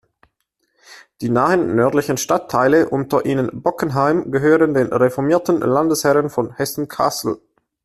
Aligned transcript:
Die 1.21 1.29
nahen 1.29 1.75
nördlichen 1.75 2.17
Stadtteile, 2.17 2.89
unter 2.89 3.23
ihnen 3.27 3.61
Bockenheim, 3.61 4.31
gehörten 4.31 4.73
den 4.73 4.87
reformierten 4.91 5.59
Landesherren 5.59 6.31
von 6.31 6.55
Hessen-Kassel. 6.55 7.39